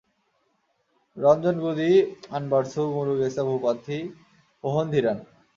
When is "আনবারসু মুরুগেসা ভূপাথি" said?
2.37-3.97